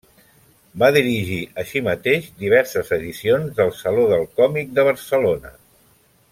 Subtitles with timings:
[0.83, 5.57] Va dirigir així mateix diverses edicions del Saló del Còmic de Barcelona.